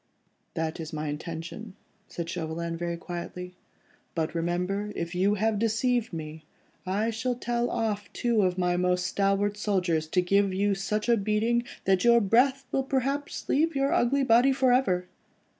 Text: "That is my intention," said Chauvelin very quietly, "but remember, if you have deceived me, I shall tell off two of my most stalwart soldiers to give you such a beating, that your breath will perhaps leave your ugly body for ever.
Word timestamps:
"That 0.55 0.79
is 0.79 0.91
my 0.91 1.09
intention," 1.09 1.75
said 2.07 2.27
Chauvelin 2.27 2.75
very 2.75 2.97
quietly, 2.97 3.53
"but 4.15 4.33
remember, 4.33 4.91
if 4.95 5.13
you 5.13 5.35
have 5.35 5.59
deceived 5.59 6.11
me, 6.11 6.43
I 6.87 7.11
shall 7.11 7.35
tell 7.35 7.69
off 7.69 8.11
two 8.11 8.41
of 8.41 8.57
my 8.57 8.77
most 8.77 9.05
stalwart 9.05 9.57
soldiers 9.57 10.07
to 10.07 10.21
give 10.23 10.55
you 10.55 10.73
such 10.73 11.07
a 11.07 11.17
beating, 11.17 11.65
that 11.85 12.03
your 12.03 12.19
breath 12.19 12.65
will 12.71 12.81
perhaps 12.83 13.47
leave 13.47 13.75
your 13.75 13.93
ugly 13.93 14.23
body 14.23 14.51
for 14.51 14.73
ever. 14.73 15.07